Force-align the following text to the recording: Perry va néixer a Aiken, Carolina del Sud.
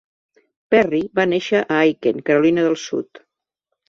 Perry 0.69 1.01
va 1.19 1.25
néixer 1.33 1.61
a 1.65 1.77
Aiken, 1.81 2.23
Carolina 2.31 2.65
del 2.69 2.79
Sud. 2.85 3.23